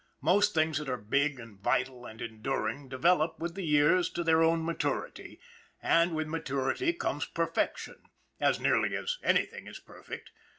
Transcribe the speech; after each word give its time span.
Most 0.21 0.55
things 0.55 0.79
that 0.79 0.89
are 0.89 0.97
big 0.97 1.39
and 1.39 1.59
vital 1.59 2.07
and 2.07 2.23
enduring 2.23 2.89
develop 2.89 3.37
with 3.37 3.53
the 3.53 3.61
years 3.63 4.09
to 4.09 4.23
their 4.23 4.41
own 4.41 4.65
maturity, 4.65 5.39
and 5.79 6.15
with 6.15 6.27
maturity 6.27 6.91
comes 6.91 7.25
perfection 7.25 8.05
as 8.39 8.59
nearly 8.59 8.95
as 8.95 9.19
anything 9.21 9.67
is 9.67 9.77
perfect. 9.79 10.31